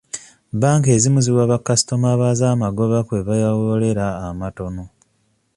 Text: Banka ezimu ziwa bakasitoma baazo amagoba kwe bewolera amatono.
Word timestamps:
Banka 0.59 0.89
ezimu 0.97 1.19
ziwa 1.25 1.43
bakasitoma 1.51 2.09
baazo 2.21 2.45
amagoba 2.55 2.97
kwe 3.07 3.19
bewolera 3.27 4.07
amatono. 4.29 4.83